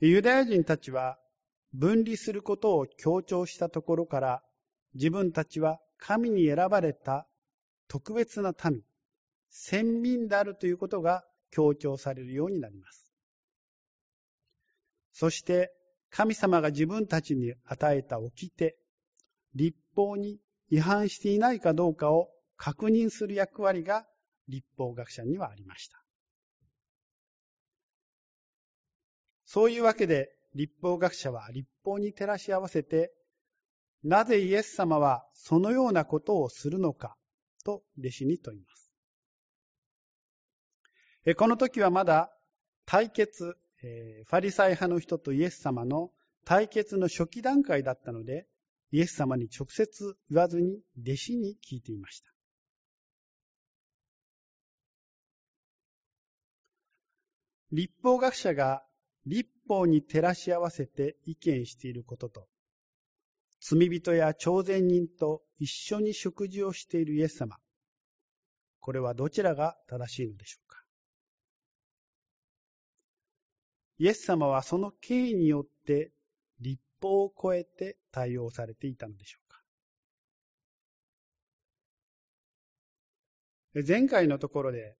[0.00, 1.18] ユダヤ人たちは
[1.74, 4.42] 分離することを強調したところから
[4.94, 7.26] 自分たちは神に選ばれた
[7.88, 8.80] 特別な民、
[9.50, 13.12] 先民であるということが強調されるようになります。
[15.12, 15.72] そして
[16.10, 18.76] 神様が自分たちに与えた掟、
[19.54, 20.38] 立法に
[20.70, 24.06] 違反していないかどうかを確認する役割が
[24.46, 26.00] 立法学者にはありました。
[29.44, 33.12] そういうわけで立法学者は立法に照らし合わせて、
[34.02, 37.16] なぜイエス様はそのようなことをするのか
[37.64, 38.92] と弟子に問います。
[41.36, 42.30] この時はまだ
[42.84, 46.10] 対決、ファリサイ派の人とイエス様の
[46.44, 48.46] 対決の初期段階だったので、
[48.92, 52.30] イエス様に直接言わずに弟子に聞いていました。
[57.72, 58.84] 立法学者が
[59.26, 62.46] 立法に照らし合わせて意見していることと、
[63.60, 67.56] 罪人や朝鮮人と一緒に食事をしているイエス様。
[68.80, 70.82] これはどちらが正しいのでしょうか
[73.98, 76.12] イエス様はその経緯によって
[76.60, 79.54] 立法を超えて対応されていたのでしょうか
[83.86, 84.96] 前回のところで、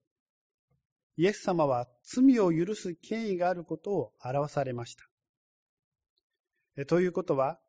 [1.17, 6.85] イエス様は罪を許す権威があることを表されました。
[6.85, 7.59] ということは、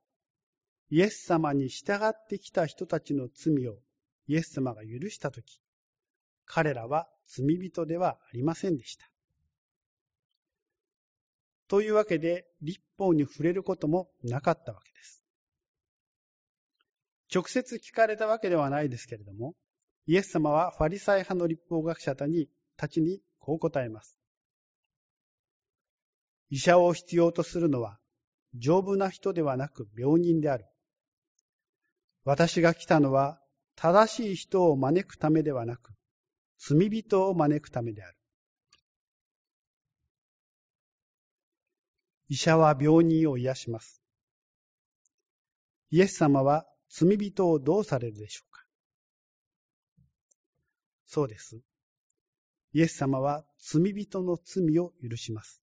[0.90, 3.78] イエス様に従ってきた人たちの罪を
[4.26, 5.60] イエス様が許したとき、
[6.44, 9.08] 彼らは罪人ではありませんでした。
[11.68, 15.22] というわけで、立法に触れることもなかったわけです。
[17.32, 19.54] 直接聞かれたわけではないですけれども、
[20.06, 22.26] イエス様はファリサイ派の立法学者た
[22.88, 24.18] ちにこう答えます。
[26.50, 28.00] 医者を必要とするのは、
[28.56, 30.66] 丈夫な人ではなく病人である。
[32.24, 33.40] 私が来たのは、
[33.76, 35.92] 正しい人を招くためではなく、
[36.58, 38.16] 罪人を招くためである。
[42.28, 44.02] 医者は病人を癒します。
[45.90, 48.64] イエス様は罪人をどうされるでしょうか
[51.04, 51.60] そうです。
[52.76, 55.62] イエス様は罪人の罪を許します。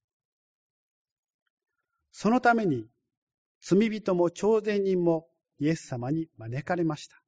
[2.11, 2.87] そのために
[3.61, 5.27] 罪人も朝鮮人も
[5.59, 7.21] イエス様に招かれました。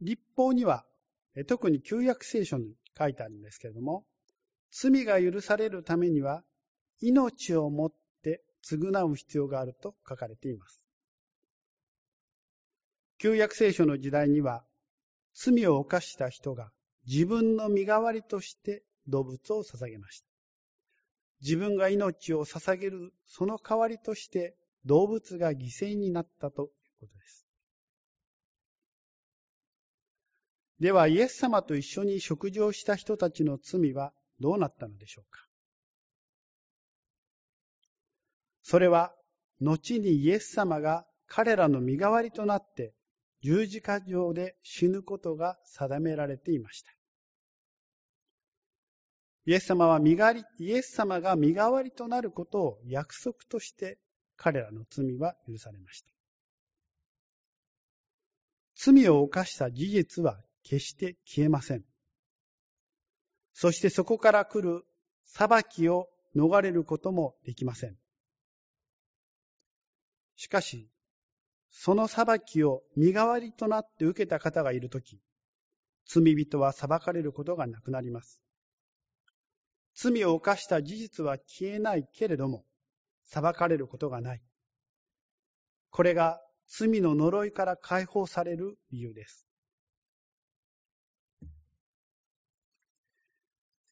[0.00, 0.86] 立法には、
[1.48, 4.04] 特に旧約聖書に書いてあるんですけれども、
[4.70, 6.44] 罪が許されるためには、
[7.00, 10.79] 命をもって償う必要があると書かれています。
[13.20, 14.64] 旧約聖書の時代には、
[15.34, 16.70] 罪を犯した人が
[17.06, 20.26] 自分の身代わりとして動物を捧げました。
[21.42, 24.56] 自分が命を捧げるその代わりとして
[24.86, 26.68] 動物が犠牲になったという
[27.00, 27.46] ことです。
[30.80, 35.46] では、イエス様と一緒に食事をした人たちの罪はどうなったのでしょうか
[38.62, 39.12] それは、
[39.60, 42.94] 後にイエス様が彼らの身代わりとなって
[43.42, 46.92] 十字架上で死ぬことが定められていました。
[49.46, 53.98] イエス様は身代わり、イエス様が身代わりとなることを約束として
[54.36, 56.12] 彼らの罪は許されました。
[58.76, 61.84] 罪を犯した事実は決して消えません。
[63.52, 64.84] そしてそこから来る
[65.24, 67.96] 裁きを逃れることもできません。
[70.36, 70.88] しかし、
[71.70, 75.20] その裁きを身代わりとなって受けた方がいるとき、
[76.06, 78.40] 罪人は裁かれることがなくなります。
[79.94, 82.64] 罪を犯した事実は消えないけれども、
[83.24, 84.42] 裁かれることがない。
[85.90, 89.46] これが罪の呪いから解放される理由です。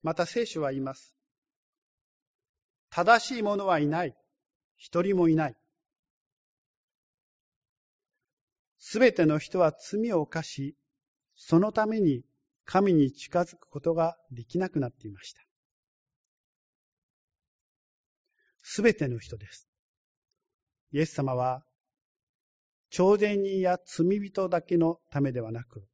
[0.03, 1.15] また聖書は言います。
[2.91, 4.17] 正しい者はいない。
[4.77, 5.57] 一人もいない。
[8.91, 10.75] すべての人は罪を犯し、
[11.35, 12.23] そのために
[12.65, 15.43] 神に近づくことができなくなっていました。
[18.63, 19.69] すべての人です。
[20.93, 21.63] イエス様は、
[22.89, 25.87] 超然人や罪人だけのためではなく、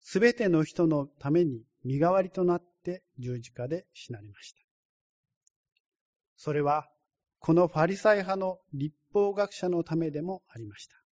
[0.00, 4.60] すべての人のために身代わりとなって十字架で死なれました。
[6.36, 6.88] それは、
[7.40, 11.07] このファリサイ派の立法学者のためでもありました。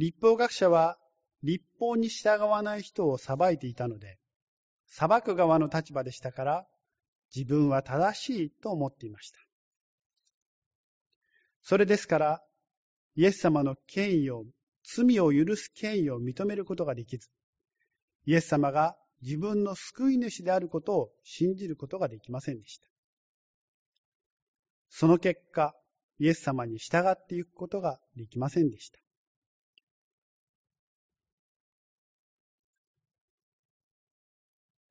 [0.00, 0.96] 立法学者は
[1.42, 4.16] 立法に従わない人を裁いていたので、
[4.86, 6.66] 裁く側の立場でしたから、
[7.36, 9.38] 自分は正しいと思っていました。
[11.62, 12.42] それですから、
[13.14, 14.44] イエス様の権威を、
[14.82, 17.28] 罪を許す権威を認めることができず、
[18.24, 22.88] イエス様が自分の救い主であることを信じることができませんでした。
[24.88, 25.74] その結果、
[26.18, 28.98] イエス様に従っていくことができませんでした。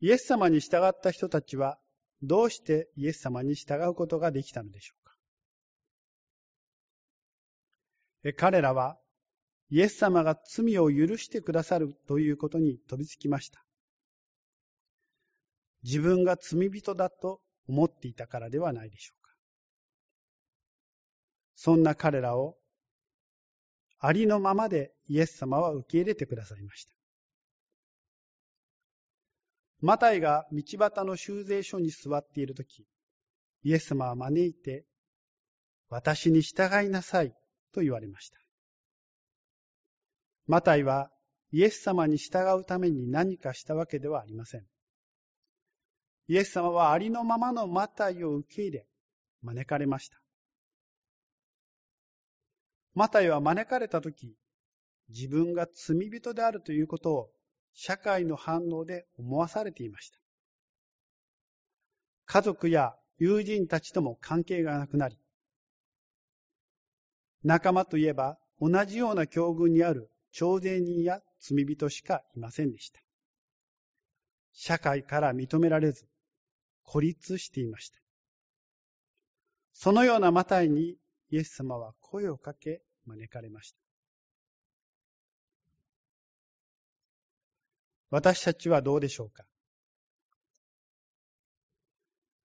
[0.01, 1.77] イエス様に従った人たちは、
[2.21, 4.95] どうしてイエス様に従うことができたのでしょ
[8.23, 8.35] うか？
[8.37, 8.97] 彼らは、
[9.69, 13.63] イエス様が罪を許してくださるということに飛びつきました。
[15.83, 19.33] 自分が罪人だと思っていたからではないでしょうか？
[21.55, 22.57] そんな彼らを
[23.99, 26.98] ありのままでイエス様は受け入れてくださいました。
[29.81, 32.85] マタイが道端の修税所に座っているとき、
[33.63, 34.85] イエス様は招いて、
[35.89, 37.33] 私に従いなさい
[37.73, 38.37] と言われました。
[40.47, 41.11] マタイは
[41.51, 44.65] イエス様に従うために何かしたわけではありません。
[46.27, 48.87] イエス様はありのままのマタイを受け入れ、
[49.41, 50.19] 招かれました。
[52.93, 54.35] マタイは招かれたとき、
[55.09, 57.29] 自分が罪人であるということを
[57.73, 60.19] 社会の反応で思わされていました。
[62.25, 65.17] 家族や友人たちとも関係がなくなり、
[67.43, 72.99] 仲間といえば同じような境遇にある徴税人や罪人しかいませんでした。
[74.51, 76.05] 社会から認められず、
[76.83, 77.97] 孤立していました。
[79.73, 80.97] そのようなマタイに
[81.29, 83.88] イエス様は声をかけ招かれました。
[88.09, 89.45] 私たちはどうでしょうか？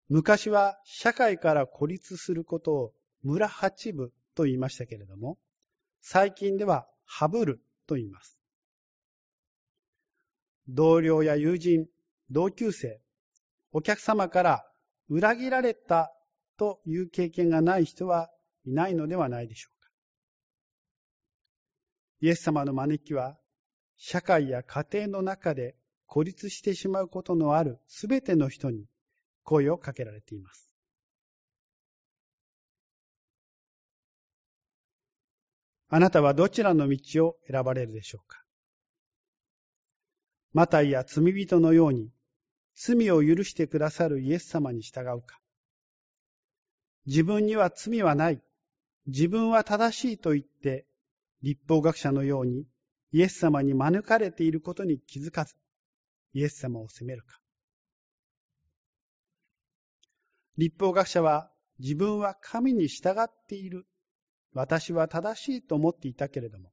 [0.09, 2.93] 昔は社会から孤立することを
[3.23, 5.39] 村八部と言いましたけれども、
[6.03, 8.39] 最近ではハブルと言います。
[10.69, 11.87] 同僚や友人、
[12.31, 13.01] 同級生、
[13.73, 14.67] お客様から
[15.09, 16.13] 裏切られた
[16.59, 18.31] という経験がない人は
[18.65, 19.89] いないのではないでしょうか？
[22.21, 23.39] イエス様の招きは、
[23.97, 25.77] 社会や家庭の中で
[26.07, 28.85] 孤立してしまうことのあるすべての人に
[29.43, 30.71] 声をかけられています。
[35.89, 38.43] あなたはどちらの道を選ばれるでしょうか？
[40.53, 42.11] マタイや罪人のように
[42.75, 45.39] 罪を許してくださるイエス様に従うか？
[47.07, 48.41] 自分には罪はない、
[49.07, 50.87] 自分は正しいと言って
[51.43, 52.65] 立法学者のように
[53.15, 55.55] イエス様に招かれていることに気づかず
[56.35, 57.41] イエス様を責めるか
[60.59, 63.87] 立法学者は自分は神に従っている
[64.55, 66.71] 私は正しいと思っていたけれども、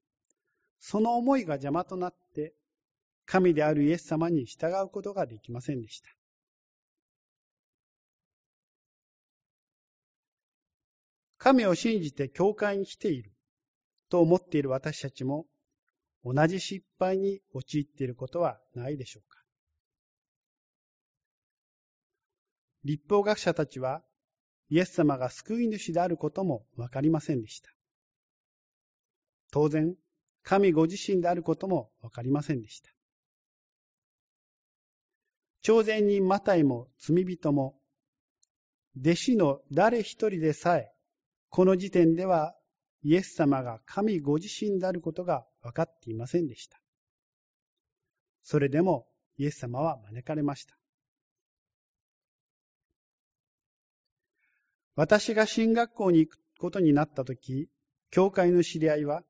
[0.80, 2.54] その思いが邪魔となって、
[3.26, 6.10] 神であるイエス様に従うことができませんでした。
[11.39, 13.32] 神を信じて教会に来ている
[14.10, 15.48] と思っている私たちも
[16.24, 19.40] 同じ失敗に陥っていることはないでしょうか？
[22.84, 24.02] 立法学者たちは
[24.70, 27.70] イエス様が救い主であることもわかりませんでした。
[29.52, 29.96] 当然、
[30.44, 32.90] 神ご自身であることもわかりませんでした。
[35.62, 37.76] 朝鮮人マタイも罪人も、
[39.00, 40.92] 弟子の誰一人でさえ、
[41.50, 42.56] この時点では
[43.04, 46.80] イエス様が神ご自身であることが分かっていませんでした。
[48.43, 49.07] それでも
[49.38, 50.76] イエス様は招かれました。
[54.95, 57.70] 私が進学校に行くことになったとき、
[58.09, 59.24] 教会の知り合いは、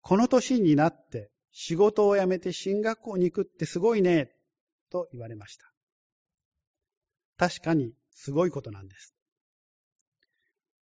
[0.00, 4.32] この年になって仕事を辞めて進学校に行くってすごいね、
[4.90, 5.70] と言われました。
[7.36, 9.14] 確かにすごいことなんです。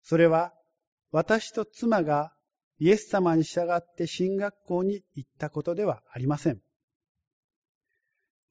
[0.03, 0.53] それは
[1.11, 2.33] 私と妻が
[2.81, 6.61] イエス様に従って進学校に行ったことではありません。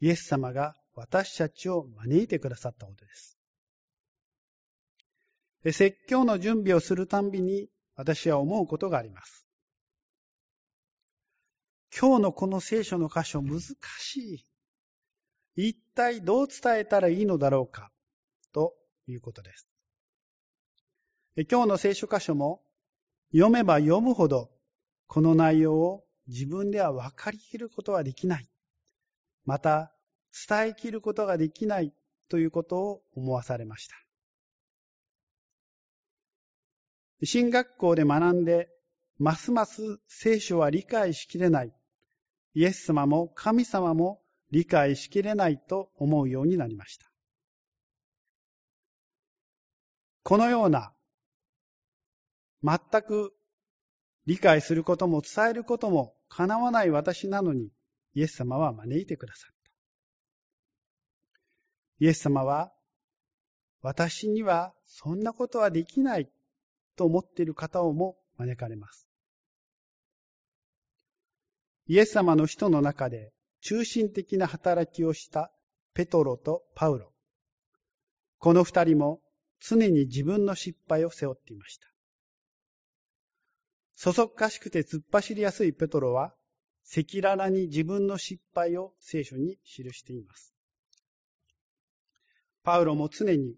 [0.01, 3.39] イエス様が私たちを招いてくださったことです。
[5.73, 9.47] 説教の準備をするたんびに私は思うことがあります。
[11.99, 13.59] 今日のこの聖書の箇所難
[13.99, 14.45] し
[15.55, 15.69] い。
[15.69, 17.91] 一体どう伝えたらいいのだろうか
[18.53, 18.75] と
[19.07, 19.67] いうことです。
[21.49, 22.61] 今日の聖書箇所も
[23.32, 24.49] 読めば読むほど
[25.07, 28.47] この内容を自分では分かりきることはできない。
[29.45, 29.91] また
[30.47, 31.93] 伝えきることができない
[32.30, 33.95] ということを思わされました。
[37.23, 38.69] 進学校で学んで、
[39.17, 41.73] ますます聖書は理解しきれない。
[42.53, 44.21] イエス様も神様も
[44.51, 47.11] 理解しきれないと思うようになりました。
[50.23, 50.93] このような、
[52.64, 53.34] 全く
[54.26, 57.72] 理解することも伝えることも叶わない私なのに、
[58.14, 59.72] イエス様は招いてくださった。
[61.99, 62.72] イエス様は、
[63.82, 66.30] 私にはそんなことはできない
[66.95, 69.07] と思っている方をも招かれます。
[71.88, 73.32] イエス様の人の中で
[73.62, 75.51] 中心的な働きをした
[75.93, 77.12] ペトロとパウロ。
[78.38, 79.22] この二人も
[79.60, 81.88] 常に自分の失敗を背負っていました。
[84.01, 86.33] そそっかしくて突っ走りやすいペトロは
[86.89, 90.55] 赤裸々に自分の失敗を聖書に記しています。
[92.63, 93.57] パウロも常に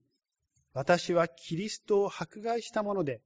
[0.73, 3.21] 私はキリストを迫害したもので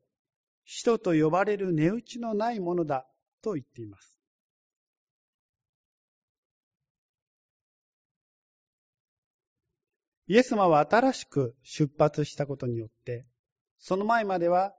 [0.65, 3.07] 使徒と呼ばれる値打ちのないものだ
[3.41, 4.19] と言っています。
[10.27, 13.25] イエス様は新しく出発したことによって、
[13.79, 14.73] その前までは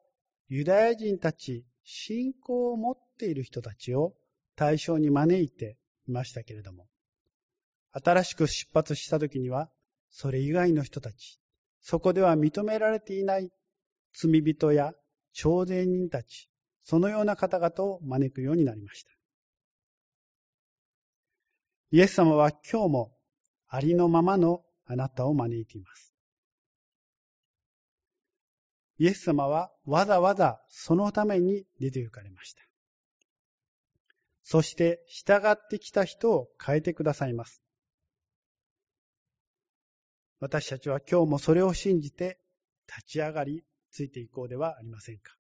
[0.49, 4.13] ユダヤ人たち、信仰を持っている人たちを
[4.57, 5.79] 対象に招いて
[6.09, 6.87] いましたけれども、
[7.93, 9.71] 新しく出発した時には、
[10.11, 11.39] それ以外の人たち、
[11.81, 13.53] そこでは認められていない
[14.13, 14.95] 罪人や
[15.33, 16.51] 朝鮮人たち、
[16.83, 19.11] そのような方々を招くようになりました。
[21.93, 23.13] イエス様は今日も
[23.69, 26.16] ありのままのあなたを招いています。
[28.99, 32.63] イエス様はわざわざそのために出て行かれました。
[34.43, 37.63] そして従ってきた人を変えてくださいます。
[40.39, 42.39] 私たちは今日もそれを信じて
[42.87, 45.35] 立ち上がりついていこうではありませんか。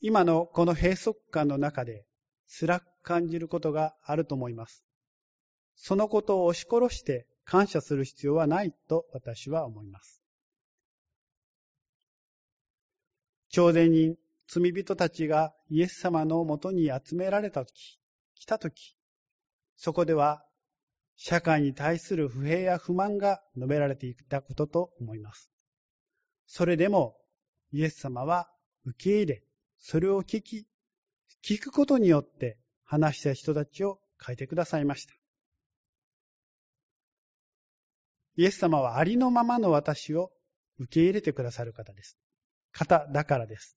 [0.00, 2.06] 今のこの閉塞感の中で
[2.48, 4.84] 辛く感じることがあると思います。
[5.76, 10.22] そのことを押し殺して感謝する必要はないと私は思います。
[13.48, 14.14] 朝鮮人、
[14.46, 17.98] 罪人たちがイエス様のもとに集められたとき、
[18.36, 18.96] 来たとき、
[19.76, 20.44] そこでは
[21.16, 25.50] 社会に対する不平や不満が述べられていたことと思います。
[26.46, 27.16] それでも
[27.72, 28.48] イエス様は
[28.84, 29.42] 受け入れ、
[29.80, 30.68] それを聞き、
[31.44, 35.19] 聞くことによって話した人たちを変えてくださいました。
[38.40, 40.32] イエス様はありのままの私を
[40.78, 42.16] 受け入れてくださる方です。
[42.72, 43.76] 方だからです。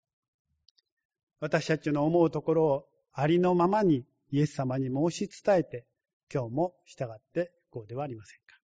[1.41, 5.85] 私たちの思うところをありのままにイエス様に申し伝えて、
[6.33, 8.57] 今日も従ってこうではありませんか。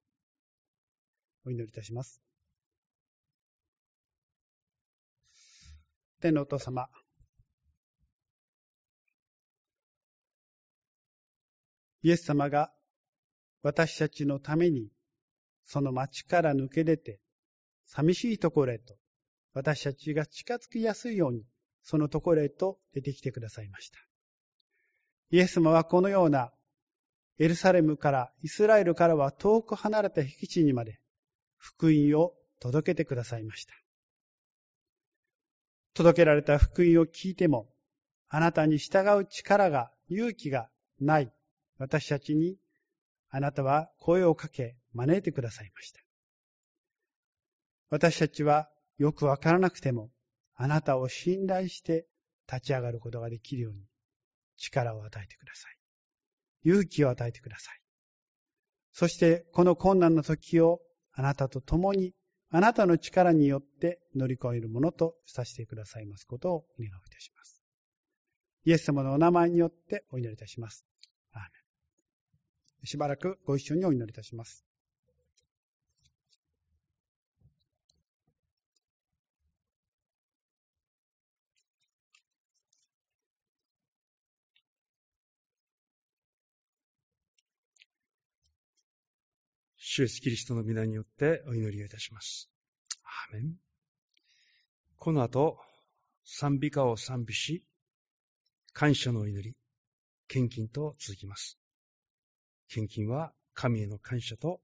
[1.45, 2.21] お祈りいたします。
[6.21, 6.87] 天のお父様、
[12.03, 12.71] イエス様が
[13.63, 14.87] 私たちのために
[15.71, 17.19] その町から抜け出て
[17.85, 18.95] 寂しいところへと
[19.53, 21.43] 私たちが近づきやすいように
[21.83, 23.99] そのところへと出てきてくださいました。
[25.29, 26.51] イエス様はこのような
[27.37, 30.99] エルサレムからイスラエルからは遠く離れた僻地にまで
[31.55, 33.73] 福音を届けてくださいました。
[35.93, 37.69] 届けられた福音を聞いても
[38.27, 40.67] あなたに従う力が勇気が
[40.99, 41.31] ない
[41.77, 42.57] 私たちに
[43.29, 46.01] あなたは声をかけ招いてくださいました。
[47.89, 50.11] 私たちはよくわからなくても、
[50.55, 52.05] あなたを信頼して
[52.51, 53.79] 立ち上がることができるように
[54.57, 55.77] 力を与えてください。
[56.63, 57.81] 勇気を与えてください。
[58.91, 60.81] そしてこの困難な時を
[61.13, 62.13] あなたと共に
[62.49, 67.61] あなたの力によって乗り越えるものとさせてくださいますことをお願いいたします。
[68.65, 70.85] イエス様のお名前によってお祈りいたします。
[71.31, 71.47] アーメ
[72.83, 74.68] ンしばらくご一緒にお祈りいたします。
[89.91, 92.47] 主イエスキリストの皆によってお祈りをいたします。
[93.31, 93.55] アーメン。
[94.97, 95.57] この後、
[96.23, 97.63] 賛美歌を賛美し、
[98.71, 99.55] 感謝の祈り、
[100.27, 101.57] 献金と続きます。
[102.67, 104.61] 献金は神への感謝と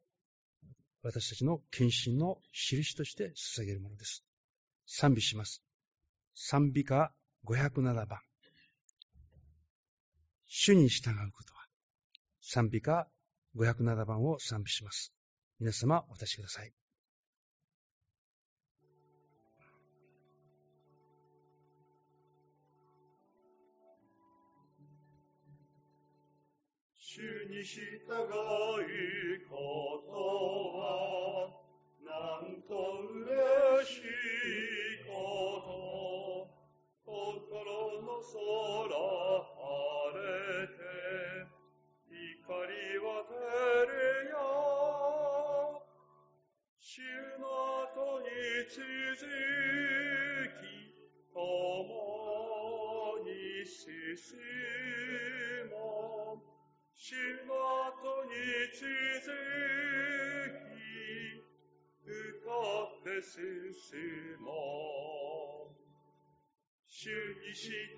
[1.01, 4.23] 私たちの献身の印として捧げるものです。
[4.85, 5.63] 賛美します。
[6.35, 7.11] 賛美歌
[7.45, 8.19] 507番。
[10.45, 11.65] 主に従うことは、
[12.41, 13.09] 賛美歌
[13.55, 15.13] 507番を賛美します。
[15.59, 16.73] 皆様お立ちください。
[27.17, 28.19] 主に従う
[29.49, 29.55] こ
[30.05, 30.11] と
[30.77, 31.47] は、
[32.03, 32.75] なんと
[33.09, 34.03] 嬉しい
[35.07, 35.65] こと。
[37.05, 38.35] 心の空
[39.55, 40.84] 晴れて、
[42.45, 43.33] 光は照
[43.89, 44.37] れよ。
[46.77, 47.01] 主
[47.41, 47.49] の
[47.89, 48.29] 後に
[48.69, 48.85] 続
[50.61, 50.69] き、
[51.33, 51.41] 共
[53.25, 54.37] に進
[55.71, 56.45] もう。
[56.93, 57.17] 主
[57.47, 57.49] の
[57.89, 58.37] 後に
[58.77, 58.85] 続
[60.69, 60.77] き、
[62.05, 62.13] 歌
[62.85, 63.33] って進
[64.45, 64.53] も
[65.65, 65.81] う。
[66.85, 67.97] 主に従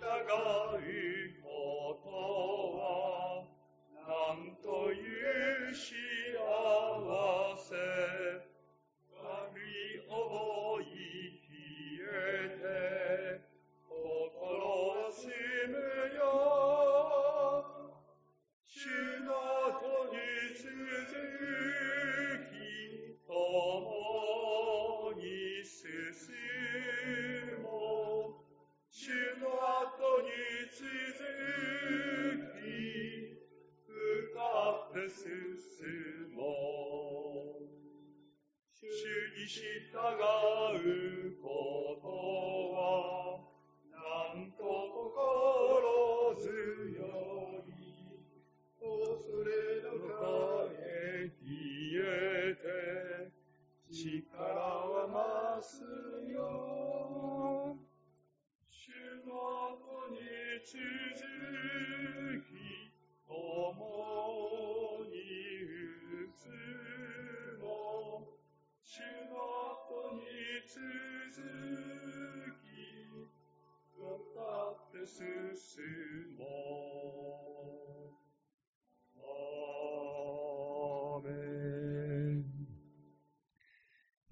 [0.73, 1.46] う
[5.77, 6.06] い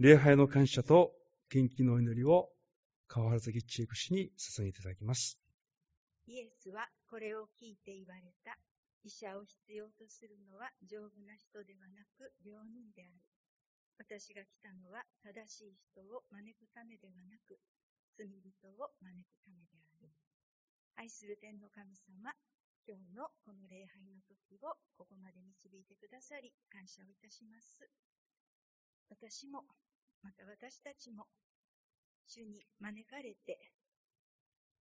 [0.05, 1.17] 礼拝の感謝と
[1.49, 2.53] 元気の祈りを
[3.09, 5.41] 川原崎千恵子氏に捧げていただきます。
[6.29, 8.53] イエスはこれを聞いて言われた。
[9.01, 13.17] 医者を必要とするのは丈夫な人ではなく病人である。
[13.97, 17.57] 私が来たのは正しい人を招くためではなく、
[18.13, 18.45] 罪人
[18.77, 20.13] を招くためである。
[21.01, 22.29] 愛する天の神様、
[22.85, 27.89] 今日のこの礼拝の時をここまで導いてくださり感謝をいたします。
[29.09, 29.65] 私も、
[30.26, 31.30] また私たちも、
[32.26, 33.61] 主に招かれて、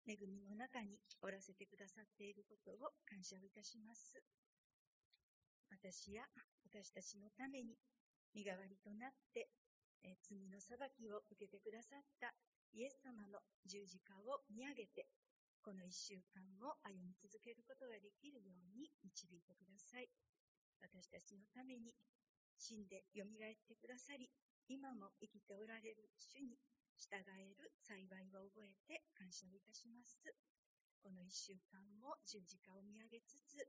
[0.08, 4.16] 恵みの中におらせてくださっていることを感謝をいたします。
[5.68, 6.24] 私や
[6.64, 7.76] 私たちのために
[8.32, 9.52] 身代わりとなって、
[10.00, 12.32] え罪の裁きを受けてくださった
[12.72, 15.12] イエス様の十字架を見上げて、
[15.60, 20.08] この一週間を歩み続けることができるように導いてください。
[20.80, 21.92] 私たちのために
[22.56, 23.28] 死んで蘇っ
[23.68, 24.32] てくださり、
[24.68, 26.56] 今も生きておられる主に
[26.96, 30.24] 従える幸いを覚えて感謝をいたします。
[31.04, 33.60] この一週間も十字架を見上げつつ、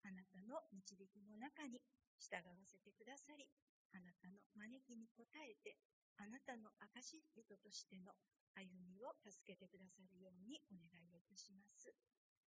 [0.00, 1.84] あなたの導きの中に
[2.16, 3.44] 従わせてくださり、
[3.92, 5.76] あなたの招きに応えて、
[6.16, 8.16] あなたの証人としての
[8.56, 11.92] 歩みを助けてくださるようにお願いをいたします。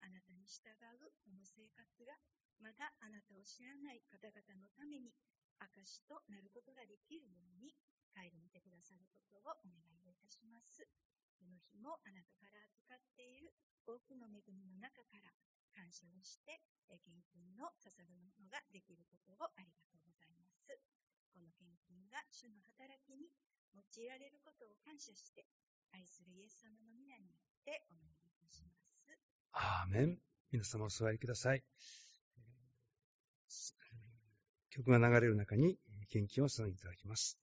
[0.01, 0.65] あなたに従
[0.97, 2.17] うこの生活が、
[2.57, 5.13] まだあなたを知らない方々のために
[5.59, 7.75] 証となることができるように
[8.13, 10.85] 帰り見てくださることをお願いいたします。
[11.39, 13.51] この日もあなたから預かっている
[13.83, 15.33] 多くの恵みの中から
[15.75, 16.61] 感謝をして、
[17.01, 20.71] 献金の捧ぐものができることをありがとうございます。
[21.33, 23.33] この献金が主の働きに
[23.73, 25.45] 用いられることを感謝して、
[25.91, 29.09] 愛するイエス様の皆によってお祈りいたします。
[29.51, 30.21] アーメン。
[30.51, 31.63] 皆様お座りください。
[34.73, 35.77] 曲が流れる中に
[36.09, 37.42] 献金をさせていただきます。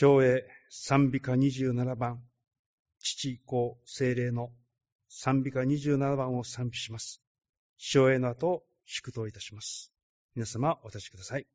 [0.00, 2.22] 昭栄賛美歌27番、
[3.00, 4.50] 父、子、精霊の
[5.10, 7.20] 賛美歌27番を賛美します。
[7.76, 9.92] 昭栄の後、祝祷いたします。
[10.34, 11.46] 皆様、お立ちください。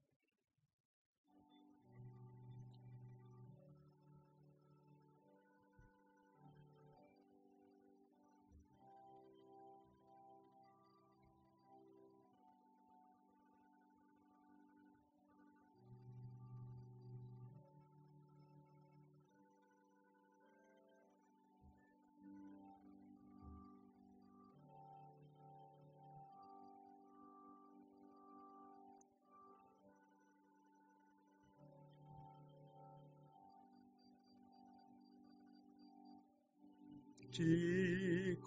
[37.36, 38.38] 自己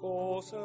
[0.41, 0.57] 聖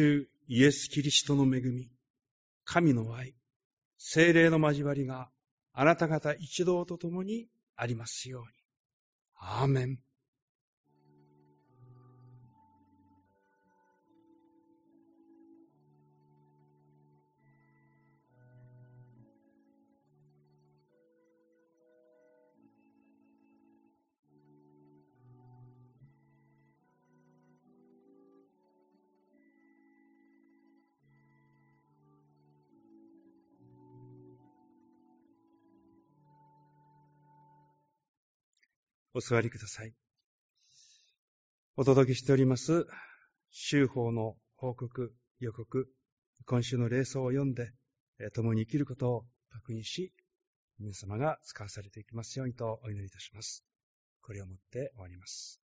[0.00, 1.90] 主イエス・キリストの恵み、
[2.64, 3.34] 神の愛、
[3.98, 5.28] 精霊の交わりが
[5.74, 8.48] あなた方一同と共にありますように。
[9.36, 9.98] アーメン。
[39.20, 39.92] お座りください。
[41.76, 42.86] お届けしております、
[43.50, 45.92] 修法の報告、予告、
[46.46, 47.70] 今週の霊装を読んで、
[48.32, 50.14] 共に生きることを確認し、
[50.78, 53.62] 皆様が使わされていきますようにとお祈りいたします。
[54.22, 55.59] これをもって終わります。